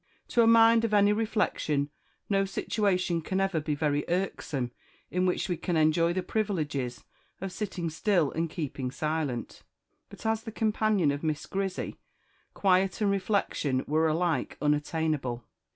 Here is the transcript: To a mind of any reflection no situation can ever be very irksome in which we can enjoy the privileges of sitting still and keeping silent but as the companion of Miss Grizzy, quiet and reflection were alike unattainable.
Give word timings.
To 0.29 0.41
a 0.41 0.47
mind 0.47 0.83
of 0.83 0.95
any 0.95 1.13
reflection 1.13 1.91
no 2.27 2.43
situation 2.43 3.21
can 3.21 3.39
ever 3.39 3.59
be 3.59 3.75
very 3.75 4.03
irksome 4.09 4.71
in 5.11 5.27
which 5.27 5.47
we 5.47 5.55
can 5.55 5.77
enjoy 5.77 6.11
the 6.11 6.23
privileges 6.23 7.03
of 7.39 7.51
sitting 7.51 7.87
still 7.91 8.31
and 8.31 8.49
keeping 8.49 8.89
silent 8.89 9.61
but 10.09 10.25
as 10.25 10.41
the 10.41 10.51
companion 10.51 11.11
of 11.11 11.21
Miss 11.21 11.45
Grizzy, 11.45 11.99
quiet 12.55 12.99
and 12.99 13.11
reflection 13.11 13.83
were 13.87 14.07
alike 14.07 14.57
unattainable. 14.59 15.43